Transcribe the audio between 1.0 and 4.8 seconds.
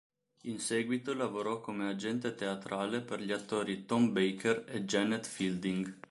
lavorò come agente teatrale per gli attori Tom Baker